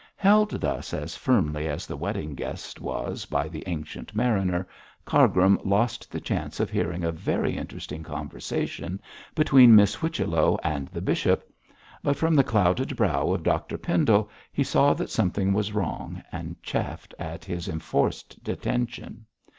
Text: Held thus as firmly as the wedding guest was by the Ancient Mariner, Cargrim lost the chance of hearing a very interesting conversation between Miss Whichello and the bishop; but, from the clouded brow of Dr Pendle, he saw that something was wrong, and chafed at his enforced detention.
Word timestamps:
Held 0.15 0.59
thus 0.61 0.95
as 0.95 1.15
firmly 1.15 1.67
as 1.67 1.85
the 1.85 1.95
wedding 1.95 2.33
guest 2.33 2.81
was 2.81 3.27
by 3.27 3.47
the 3.47 3.61
Ancient 3.67 4.15
Mariner, 4.15 4.67
Cargrim 5.05 5.59
lost 5.63 6.09
the 6.09 6.19
chance 6.19 6.59
of 6.59 6.71
hearing 6.71 7.03
a 7.03 7.11
very 7.11 7.55
interesting 7.55 8.01
conversation 8.01 8.99
between 9.35 9.75
Miss 9.75 9.93
Whichello 9.93 10.57
and 10.63 10.87
the 10.87 11.01
bishop; 11.01 11.47
but, 12.01 12.17
from 12.17 12.33
the 12.33 12.43
clouded 12.43 12.95
brow 12.95 13.27
of 13.31 13.43
Dr 13.43 13.77
Pendle, 13.77 14.27
he 14.51 14.63
saw 14.63 14.95
that 14.95 15.11
something 15.11 15.53
was 15.53 15.71
wrong, 15.71 16.23
and 16.31 16.59
chafed 16.63 17.13
at 17.19 17.45
his 17.45 17.67
enforced 17.69 18.43
detention. 18.43 19.27